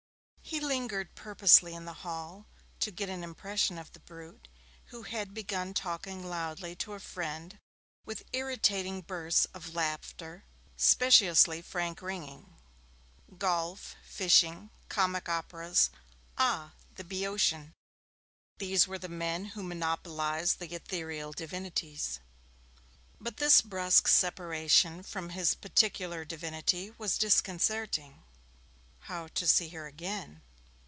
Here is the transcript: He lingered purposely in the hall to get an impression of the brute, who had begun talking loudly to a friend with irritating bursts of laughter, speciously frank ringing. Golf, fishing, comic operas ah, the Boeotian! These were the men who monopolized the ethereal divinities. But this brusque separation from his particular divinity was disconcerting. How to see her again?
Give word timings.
He 0.43 0.59
lingered 0.59 1.15
purposely 1.15 1.73
in 1.73 1.85
the 1.85 1.93
hall 2.03 2.45
to 2.81 2.91
get 2.91 3.07
an 3.07 3.23
impression 3.23 3.77
of 3.77 3.93
the 3.93 4.01
brute, 4.01 4.49
who 4.87 5.03
had 5.03 5.33
begun 5.33 5.73
talking 5.73 6.25
loudly 6.27 6.75
to 6.77 6.91
a 6.91 6.99
friend 6.99 7.57
with 8.05 8.25
irritating 8.33 8.99
bursts 8.99 9.45
of 9.53 9.73
laughter, 9.73 10.43
speciously 10.75 11.61
frank 11.61 12.01
ringing. 12.01 12.57
Golf, 13.37 13.95
fishing, 14.03 14.71
comic 14.89 15.29
operas 15.29 15.89
ah, 16.37 16.73
the 16.97 17.05
Boeotian! 17.05 17.71
These 18.57 18.89
were 18.89 18.99
the 18.99 19.07
men 19.07 19.45
who 19.55 19.63
monopolized 19.63 20.59
the 20.59 20.75
ethereal 20.75 21.31
divinities. 21.31 22.19
But 23.21 23.37
this 23.37 23.61
brusque 23.61 24.09
separation 24.09 25.01
from 25.03 25.29
his 25.29 25.55
particular 25.55 26.25
divinity 26.25 26.91
was 26.97 27.17
disconcerting. 27.17 28.23
How 29.05 29.29
to 29.29 29.47
see 29.47 29.69
her 29.69 29.87
again? 29.87 30.43